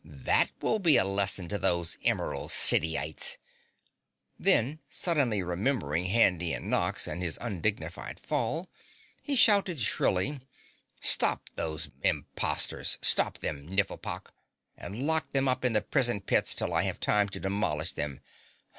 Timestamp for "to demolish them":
17.29-18.21